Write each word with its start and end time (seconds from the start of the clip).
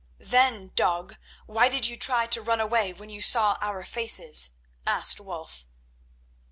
"Then, 0.17 0.69
dog, 0.73 1.15
why 1.45 1.69
did 1.69 1.85
you 1.87 1.95
try 1.95 2.25
to 2.25 2.41
run 2.41 2.59
away 2.59 2.91
when 2.91 3.11
you 3.11 3.21
saw 3.21 3.55
our 3.61 3.83
faces?" 3.83 4.49
asked 4.83 5.19
Wulf. 5.19 5.67